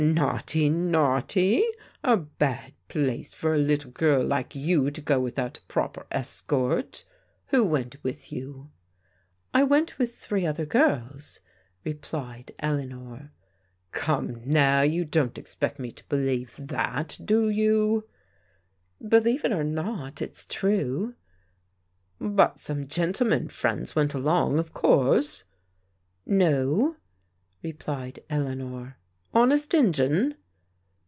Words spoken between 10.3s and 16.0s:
other girls/' replied Eleanor. Come now, you don't expect me